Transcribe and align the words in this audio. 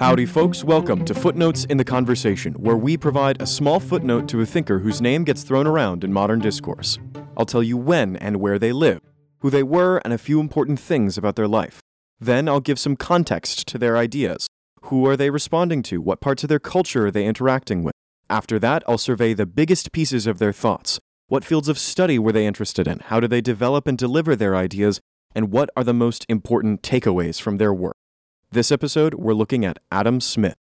Howdy, 0.00 0.24
folks. 0.24 0.64
Welcome 0.64 1.04
to 1.04 1.14
Footnotes 1.14 1.66
in 1.66 1.76
the 1.76 1.84
Conversation, 1.84 2.54
where 2.54 2.78
we 2.78 2.96
provide 2.96 3.42
a 3.42 3.46
small 3.46 3.78
footnote 3.78 4.28
to 4.30 4.40
a 4.40 4.46
thinker 4.46 4.78
whose 4.78 5.02
name 5.02 5.24
gets 5.24 5.42
thrown 5.42 5.66
around 5.66 6.04
in 6.04 6.10
modern 6.10 6.38
discourse. 6.38 6.98
I'll 7.36 7.44
tell 7.44 7.62
you 7.62 7.76
when 7.76 8.16
and 8.16 8.38
where 8.38 8.58
they 8.58 8.72
live, 8.72 9.02
who 9.40 9.50
they 9.50 9.62
were, 9.62 9.98
and 9.98 10.14
a 10.14 10.16
few 10.16 10.40
important 10.40 10.80
things 10.80 11.18
about 11.18 11.36
their 11.36 11.46
life. 11.46 11.80
Then 12.18 12.48
I'll 12.48 12.60
give 12.60 12.78
some 12.78 12.96
context 12.96 13.68
to 13.68 13.76
their 13.76 13.98
ideas. 13.98 14.46
Who 14.84 15.06
are 15.06 15.18
they 15.18 15.28
responding 15.28 15.82
to? 15.82 16.00
What 16.00 16.22
parts 16.22 16.44
of 16.44 16.48
their 16.48 16.58
culture 16.58 17.08
are 17.08 17.10
they 17.10 17.26
interacting 17.26 17.82
with? 17.82 17.92
After 18.30 18.58
that, 18.58 18.82
I'll 18.88 18.96
survey 18.96 19.34
the 19.34 19.44
biggest 19.44 19.92
pieces 19.92 20.26
of 20.26 20.38
their 20.38 20.54
thoughts. 20.54 20.98
What 21.26 21.44
fields 21.44 21.68
of 21.68 21.78
study 21.78 22.18
were 22.18 22.32
they 22.32 22.46
interested 22.46 22.88
in? 22.88 23.00
How 23.00 23.20
do 23.20 23.28
they 23.28 23.42
develop 23.42 23.86
and 23.86 23.98
deliver 23.98 24.34
their 24.34 24.56
ideas? 24.56 24.98
And 25.34 25.52
what 25.52 25.68
are 25.76 25.84
the 25.84 25.92
most 25.92 26.24
important 26.26 26.80
takeaways 26.80 27.38
from 27.38 27.58
their 27.58 27.74
work? 27.74 27.98
This 28.52 28.72
episode, 28.72 29.14
we're 29.14 29.32
looking 29.32 29.64
at 29.64 29.78
Adam 29.92 30.20
Smith. 30.20 30.56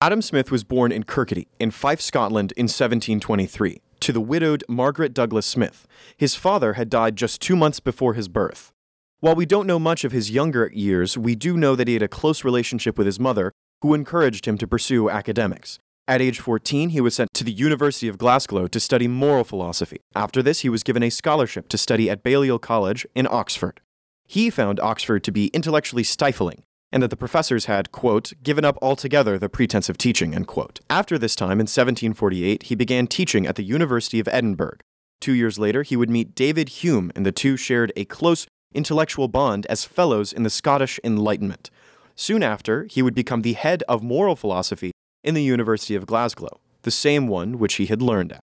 Adam 0.00 0.22
Smith 0.22 0.50
was 0.50 0.64
born 0.64 0.90
in 0.90 1.04
Kirkcaldy, 1.04 1.46
in 1.60 1.70
Fife, 1.70 2.00
Scotland, 2.00 2.54
in 2.56 2.62
1723, 2.62 3.82
to 4.00 4.12
the 4.12 4.20
widowed 4.22 4.64
Margaret 4.66 5.12
Douglas 5.12 5.44
Smith. 5.44 5.86
His 6.16 6.36
father 6.36 6.72
had 6.72 6.88
died 6.88 7.16
just 7.16 7.42
two 7.42 7.54
months 7.54 7.80
before 7.80 8.14
his 8.14 8.28
birth. 8.28 8.72
While 9.20 9.34
we 9.34 9.44
don't 9.44 9.66
know 9.66 9.78
much 9.78 10.04
of 10.04 10.12
his 10.12 10.30
younger 10.30 10.70
years, 10.72 11.18
we 11.18 11.34
do 11.34 11.58
know 11.58 11.76
that 11.76 11.86
he 11.86 11.92
had 11.92 12.02
a 12.02 12.08
close 12.08 12.44
relationship 12.44 12.96
with 12.96 13.06
his 13.06 13.20
mother, 13.20 13.52
who 13.82 13.92
encouraged 13.92 14.48
him 14.48 14.56
to 14.56 14.66
pursue 14.66 15.10
academics. 15.10 15.78
At 16.08 16.22
age 16.22 16.40
14, 16.40 16.88
he 16.88 17.02
was 17.02 17.14
sent 17.14 17.28
to 17.34 17.44
the 17.44 17.52
University 17.52 18.08
of 18.08 18.16
Glasgow 18.16 18.68
to 18.68 18.80
study 18.80 19.06
moral 19.06 19.44
philosophy. 19.44 20.00
After 20.14 20.42
this, 20.42 20.60
he 20.60 20.70
was 20.70 20.82
given 20.82 21.02
a 21.02 21.10
scholarship 21.10 21.68
to 21.68 21.76
study 21.76 22.08
at 22.08 22.22
Balliol 22.22 22.58
College 22.58 23.06
in 23.14 23.26
Oxford. 23.30 23.82
He 24.26 24.48
found 24.48 24.80
Oxford 24.80 25.22
to 25.24 25.30
be 25.30 25.48
intellectually 25.48 26.02
stifling, 26.02 26.62
and 26.96 27.02
that 27.02 27.10
the 27.10 27.16
professors 27.16 27.66
had, 27.66 27.92
quote, 27.92 28.32
given 28.42 28.64
up 28.64 28.78
altogether 28.80 29.38
the 29.38 29.50
pretense 29.50 29.90
of 29.90 29.98
teaching, 29.98 30.34
end 30.34 30.46
quote. 30.46 30.80
After 30.88 31.18
this 31.18 31.36
time, 31.36 31.60
in 31.60 31.66
1748, 31.66 32.62
he 32.62 32.74
began 32.74 33.06
teaching 33.06 33.46
at 33.46 33.56
the 33.56 33.62
University 33.62 34.18
of 34.18 34.26
Edinburgh. 34.28 34.78
Two 35.20 35.34
years 35.34 35.58
later, 35.58 35.82
he 35.82 35.94
would 35.94 36.08
meet 36.08 36.34
David 36.34 36.70
Hume, 36.70 37.12
and 37.14 37.26
the 37.26 37.32
two 37.32 37.58
shared 37.58 37.92
a 37.96 38.06
close 38.06 38.46
intellectual 38.72 39.28
bond 39.28 39.66
as 39.66 39.84
fellows 39.84 40.32
in 40.32 40.42
the 40.42 40.48
Scottish 40.48 40.98
Enlightenment. 41.04 41.68
Soon 42.14 42.42
after, 42.42 42.84
he 42.84 43.02
would 43.02 43.14
become 43.14 43.42
the 43.42 43.52
head 43.52 43.82
of 43.90 44.02
moral 44.02 44.34
philosophy 44.34 44.92
in 45.22 45.34
the 45.34 45.42
University 45.42 45.96
of 45.96 46.06
Glasgow, 46.06 46.60
the 46.80 46.90
same 46.90 47.28
one 47.28 47.58
which 47.58 47.74
he 47.74 47.84
had 47.84 48.00
learned 48.00 48.32
at. 48.32 48.40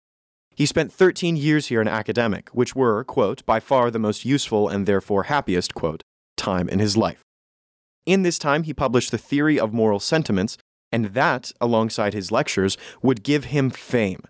He 0.55 0.65
spent 0.65 0.93
13 0.93 1.35
years 1.35 1.67
here 1.67 1.81
in 1.81 1.89
academic, 1.89 2.47
which 2.51 2.77
were, 2.77 3.03
quote, 3.03 3.45
by 3.45 3.59
far 3.59 3.91
the 3.91 3.99
most 3.99 4.23
useful 4.23 4.69
and 4.69 4.85
therefore 4.85 5.23
happiest, 5.23 5.73
quote, 5.73 6.01
time 6.37 6.69
in 6.69 6.79
his 6.79 6.95
life. 6.95 7.19
In 8.07 8.23
this 8.23 8.39
time, 8.39 8.63
he 8.63 8.73
published 8.73 9.11
The 9.11 9.17
Theory 9.17 9.59
of 9.59 9.73
Moral 9.73 9.99
Sentiments, 9.99 10.57
and 10.93 11.07
that, 11.07 11.51
alongside 11.59 12.13
his 12.13 12.31
lectures, 12.31 12.77
would 13.01 13.21
give 13.21 13.45
him 13.45 13.69
fame. 13.69 14.23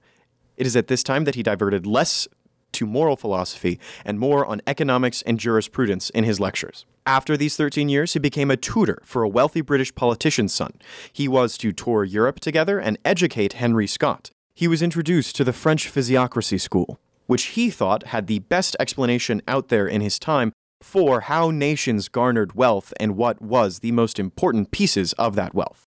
It 0.58 0.66
is 0.66 0.76
at 0.76 0.88
this 0.88 1.04
time 1.04 1.26
that 1.26 1.36
he 1.36 1.44
diverted 1.44 1.86
less 1.86 2.28
to 2.72 2.88
moral 2.88 3.16
philosophy 3.16 3.80
and 4.04 4.20
more 4.20 4.48
on 4.48 4.64
economics 4.66 5.22
and 5.22 5.40
jurisprudence 5.40 6.10
in 6.10 6.24
his 6.24 6.40
lectures. 6.40 6.88
After 7.06 7.38
these 7.38 7.56
13 7.56 7.88
years, 7.88 8.14
he 8.14 8.20
became 8.20 8.50
a 8.50 8.58
tutor 8.58 9.00
for 9.06 9.22
a 9.22 9.30
wealthy 9.30 9.62
British 9.62 9.94
politician's 9.94 10.56
son. 10.56 10.74
He 11.14 11.28
was 11.28 11.56
to 11.60 11.72
tour 11.72 12.04
Europe 12.04 12.40
together 12.40 12.80
and 12.80 12.98
educate 13.06 13.54
Henry 13.54 13.86
Scott. 13.86 14.32
He 14.56 14.68
was 14.68 14.82
introduced 14.82 15.36
to 15.36 15.44
the 15.44 15.54
French 15.54 15.94
Physiocracy 15.94 16.60
School, 16.60 17.00
which 17.28 17.44
he 17.50 17.70
thought 17.70 18.08
had 18.08 18.26
the 18.26 18.40
best 18.40 18.76
explanation 18.80 19.40
out 19.48 19.68
there 19.68 19.86
in 19.86 20.02
his 20.02 20.18
time 20.18 20.52
for 20.82 21.22
how 21.22 21.50
nations 21.52 22.10
garnered 22.10 22.54
wealth 22.54 22.94
and 23.00 23.18
what 23.18 23.42
was 23.42 23.80
the 23.80 23.92
most 23.92 24.20
important 24.20 24.72
pieces 24.72 25.14
of 25.14 25.36
that 25.36 25.54
wealth. 25.54 25.86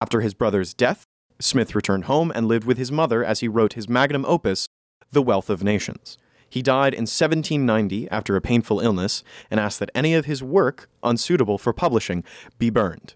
After 0.00 0.20
his 0.20 0.34
brother's 0.34 0.74
death, 0.74 1.04
Smith 1.40 1.74
returned 1.74 2.04
home 2.04 2.32
and 2.34 2.46
lived 2.46 2.66
with 2.66 2.78
his 2.78 2.92
mother 2.92 3.24
as 3.24 3.40
he 3.40 3.48
wrote 3.48 3.74
his 3.74 3.88
magnum 3.88 4.24
opus, 4.26 4.68
The 5.10 5.22
Wealth 5.22 5.50
of 5.50 5.62
Nations. 5.62 6.18
He 6.48 6.62
died 6.62 6.92
in 6.92 7.02
1790 7.02 8.10
after 8.10 8.36
a 8.36 8.40
painful 8.40 8.80
illness 8.80 9.24
and 9.50 9.58
asked 9.58 9.80
that 9.80 9.90
any 9.94 10.14
of 10.14 10.26
his 10.26 10.42
work, 10.42 10.88
unsuitable 11.02 11.58
for 11.58 11.72
publishing, 11.72 12.24
be 12.58 12.68
burned. 12.68 13.14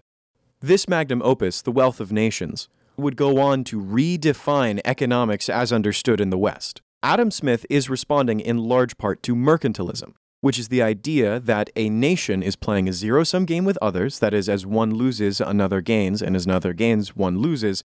This 0.59 0.87
magnum 0.87 1.21
opus, 1.23 1.61
The 1.61 1.71
Wealth 1.71 1.99
of 1.99 2.11
Nations, 2.11 2.67
would 2.97 3.15
go 3.15 3.39
on 3.39 3.63
to 3.65 3.79
redefine 3.79 4.81
economics 4.83 5.49
as 5.49 5.71
understood 5.71 6.19
in 6.19 6.31
the 6.31 6.37
West. 6.37 6.81
Adam 7.03 7.29
Smith 7.29 7.63
is 7.69 7.91
responding 7.91 8.39
in 8.39 8.57
large 8.57 8.97
part 8.97 9.21
to 9.21 9.35
mercantilism, 9.35 10.13
which 10.41 10.59
is 10.59 10.67
the 10.67 10.81
idea 10.81 11.39
that 11.39 11.69
a 11.75 11.89
nation 11.89 12.43
is 12.43 12.55
playing 12.55 12.87
a 12.87 12.93
zero 12.93 13.23
sum 13.23 13.45
game 13.45 13.65
with 13.65 13.77
others, 13.81 14.19
that 14.19 14.33
is, 14.33 14.47
as 14.47 14.65
one 14.65 14.93
loses, 14.93 15.41
another 15.41 15.81
gains, 15.81 16.21
and 16.21 16.35
as 16.35 16.45
another 16.45 16.73
gains, 16.73 17.15
one 17.15 17.39
loses, 17.39 17.83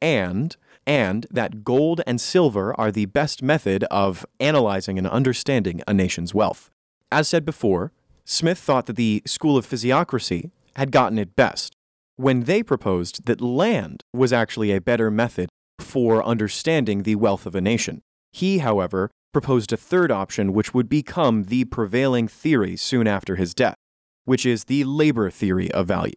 and 0.00 0.56
and 0.86 1.26
that 1.30 1.64
gold 1.64 2.02
and 2.06 2.20
silver 2.20 2.78
are 2.78 2.92
the 2.92 3.06
best 3.06 3.42
method 3.42 3.84
of 3.84 4.26
analyzing 4.38 4.98
and 4.98 5.06
understanding 5.06 5.80
a 5.88 5.94
nation's 5.94 6.34
wealth. 6.34 6.70
As 7.10 7.26
said 7.26 7.44
before, 7.44 7.90
Smith 8.26 8.58
thought 8.58 8.86
that 8.86 8.96
the 8.96 9.22
School 9.24 9.56
of 9.56 9.66
Physiocracy 9.66 10.50
had 10.76 10.92
gotten 10.92 11.18
it 11.18 11.36
best 11.36 11.74
when 12.16 12.44
they 12.44 12.62
proposed 12.62 13.26
that 13.26 13.40
land 13.40 14.02
was 14.12 14.32
actually 14.32 14.72
a 14.72 14.80
better 14.80 15.10
method 15.10 15.48
for 15.80 16.24
understanding 16.24 17.02
the 17.02 17.16
wealth 17.16 17.46
of 17.46 17.54
a 17.54 17.60
nation. 17.60 18.02
He, 18.32 18.58
however, 18.58 19.10
proposed 19.34 19.70
a 19.72 19.76
third 19.76 20.10
option 20.10 20.54
which 20.54 20.72
would 20.72 20.88
become 20.88 21.44
the 21.44 21.66
prevailing 21.66 22.26
theory 22.26 22.76
soon 22.76 23.06
after 23.06 23.36
his 23.36 23.52
death, 23.52 23.76
which 24.24 24.46
is 24.46 24.64
the 24.64 24.84
labor 24.84 25.28
theory 25.30 25.70
of 25.72 25.86
value. 25.86 26.14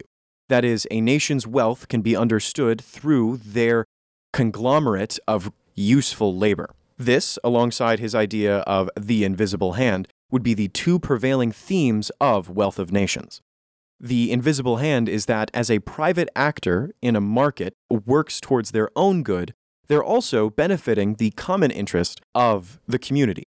That 0.47 0.63
is, 0.63 0.87
a 0.89 1.01
nation's 1.01 1.45
wealth 1.45 1.89
can 1.89 2.01
be 2.01 2.15
understood 2.15 2.79
through 2.79 3.37
their 3.37 3.83
conglomerate 4.31 5.19
of 5.27 5.51
useful 5.75 6.37
labor. 6.37 6.69
This, 6.97 7.37
alongside 7.43 7.99
his 7.99 8.15
idea 8.15 8.59
of 8.59 8.89
the 8.97 9.25
invisible 9.25 9.73
hand, 9.73 10.07
would 10.31 10.43
be 10.43 10.53
the 10.53 10.69
two 10.69 10.99
prevailing 10.99 11.51
themes 11.51 12.11
of 12.21 12.49
Wealth 12.49 12.79
of 12.79 12.91
Nations. 12.91 13.41
The 13.99 14.31
invisible 14.31 14.77
hand 14.77 15.09
is 15.09 15.25
that 15.25 15.49
as 15.53 15.71
a 15.71 15.79
private 15.79 16.29
actor 16.35 16.91
in 17.01 17.15
a 17.15 17.21
market 17.21 17.73
works 17.89 18.39
towards 18.39 18.71
their 18.71 18.89
own 18.95 19.23
good, 19.23 19.53
they're 19.87 20.03
also 20.03 20.49
benefiting 20.49 21.15
the 21.15 21.31
common 21.31 21.71
interest 21.71 22.21
of 22.35 22.79
the 22.87 22.99
community. 22.99 23.43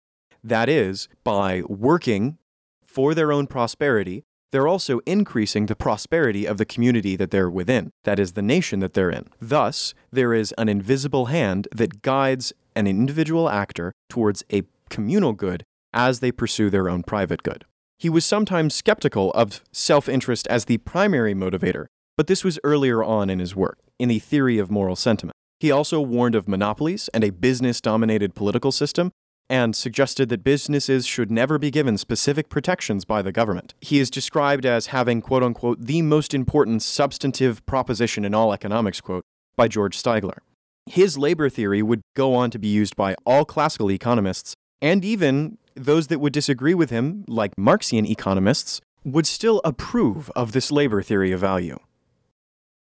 That 0.43 0.69
is, 0.69 1.09
by 1.23 1.63
working 1.63 2.39
for 2.87 3.15
their 3.15 3.33
own 3.33 3.47
prosperity, 3.47 4.25
they're 4.53 4.69
also 4.69 5.01
increasing 5.05 5.67
the 5.67 5.75
prosperity 5.75 6.47
of 6.47 6.59
the 6.59 6.65
community 6.65 7.17
that 7.17 7.33
they're 7.33 7.51
within, 7.51 7.91
that 8.05 8.21
is, 8.21 8.33
the 8.33 8.43
nation 8.43 8.79
that 8.81 8.93
they're 8.95 9.11
in. 9.11 9.27
Thus, 9.41 9.95
there 10.13 10.33
is 10.33 10.53
an 10.59 10.69
invisible 10.69 11.27
hand 11.27 11.67
that 11.75 12.03
guides 12.03 12.53
an 12.77 12.87
individual 12.87 13.49
actor 13.49 13.93
towards 14.09 14.45
a 14.53 14.63
communal 14.91 15.33
good 15.33 15.65
as 15.93 16.21
they 16.21 16.31
pursue 16.31 16.71
their 16.71 16.89
own 16.89 17.03
private 17.03 17.43
good. 17.43 17.65
He 17.99 18.09
was 18.09 18.25
sometimes 18.25 18.75
skeptical 18.75 19.33
of 19.33 19.61
self 19.73 20.09
interest 20.09 20.47
as 20.49 20.67
the 20.67 20.79
primary 20.79 21.35
motivator, 21.35 21.87
but 22.17 22.27
this 22.27 22.45
was 22.45 22.61
earlier 22.63 23.03
on 23.03 23.31
in 23.31 23.39
his 23.39 23.57
work, 23.57 23.79
in 23.99 24.09
the 24.09 24.19
theory 24.19 24.59
of 24.59 24.71
moral 24.71 24.95
sentiment. 24.95 25.34
He 25.61 25.71
also 25.71 26.01
warned 26.01 26.35
of 26.35 26.49
monopolies 26.49 27.09
and 27.15 27.25
a 27.25 27.31
business 27.31 27.81
dominated 27.81 28.35
political 28.35 28.73
system 28.73 29.13
and 29.49 29.77
suggested 29.77 30.29
that 30.31 30.43
businesses 30.43 31.07
should 31.07 31.31
never 31.31 31.59
be 31.59 31.71
given 31.71 31.99
specific 31.99 32.49
protections 32.49 33.05
by 33.05 33.23
the 33.23 33.33
government. 33.33 33.75
He 33.81 33.99
is 33.99 34.11
described 34.11 34.65
as 34.65 34.87
having, 34.87 35.21
quote 35.21 35.43
unquote, 35.43 35.81
the 35.81 36.03
most 36.03 36.33
important 36.33 36.83
substantive 36.83 37.65
proposition 37.67 38.25
in 38.25 38.35
all 38.35 38.53
economics, 38.53 39.01
quote, 39.01 39.25
by 39.57 39.69
George 39.69 40.01
Stigler. 40.03 40.39
His 40.87 41.17
labor 41.17 41.49
theory 41.49 41.83
would 41.83 42.03
go 42.15 42.35
on 42.35 42.51
to 42.51 42.59
be 42.59 42.69
used 42.69 42.97
by 42.97 43.15
all 43.25 43.45
classical 43.45 43.91
economists, 43.91 44.55
and 44.83 45.05
even 45.05 45.59
those 45.75 46.09
that 46.09 46.21
would 46.21 46.33
disagree 46.33 46.75
with 46.75 46.91
him, 46.91 47.25
like 47.27 47.57
Marxian 47.57 48.07
economists, 48.07 48.81
would 49.05 49.27
still 49.27 49.61
approve 49.65 50.31
of 50.35 50.53
this 50.53 50.71
labor 50.71 51.03
theory 51.03 51.33
of 51.33 51.41
value. 51.41 51.79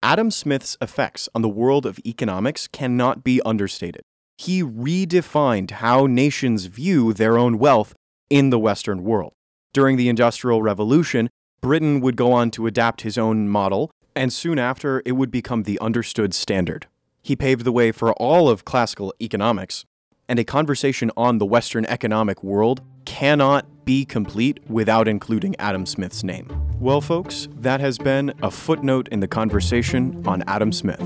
Adam 0.02 0.30
Smith's 0.30 0.76
effects 0.80 1.28
on 1.34 1.42
the 1.42 1.48
world 1.48 1.84
of 1.86 1.98
economics 2.06 2.66
cannot 2.66 3.22
be 3.22 3.40
understated 3.42 4.02
he 4.40 4.62
redefined 4.62 5.70
how 5.70 6.06
nations 6.06 6.64
view 6.64 7.12
their 7.12 7.36
own 7.36 7.58
wealth 7.58 7.94
in 8.30 8.48
the 8.48 8.58
Western 8.58 9.04
world. 9.04 9.34
During 9.74 9.98
the 9.98 10.08
Industrial 10.08 10.62
Revolution, 10.62 11.28
Britain 11.60 12.00
would 12.00 12.16
go 12.16 12.32
on 12.32 12.50
to 12.52 12.66
adapt 12.66 13.02
his 13.02 13.18
own 13.18 13.50
model, 13.50 13.90
and 14.16 14.32
soon 14.32 14.58
after, 14.58 15.02
it 15.04 15.12
would 15.12 15.30
become 15.30 15.64
the 15.64 15.78
understood 15.78 16.32
standard. 16.32 16.86
He 17.22 17.36
paved 17.36 17.64
the 17.64 17.72
way 17.72 17.92
for 17.92 18.14
all 18.14 18.48
of 18.48 18.64
classical 18.64 19.12
economics, 19.20 19.84
and 20.26 20.38
a 20.38 20.44
conversation 20.44 21.10
on 21.18 21.36
the 21.36 21.44
Western 21.44 21.84
economic 21.84 22.42
world 22.42 22.80
cannot 23.04 23.66
be 23.84 24.04
complete 24.04 24.60
without 24.68 25.08
including 25.08 25.56
Adam 25.58 25.86
Smith's 25.86 26.22
name. 26.22 26.48
Well, 26.78 27.00
folks, 27.00 27.48
that 27.56 27.80
has 27.80 27.98
been 27.98 28.32
a 28.42 28.50
footnote 28.50 29.08
in 29.08 29.20
the 29.20 29.28
conversation 29.28 30.22
on 30.26 30.42
Adam 30.46 30.72
Smith. 30.72 31.02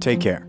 Take 0.00 0.20
care. 0.20 0.46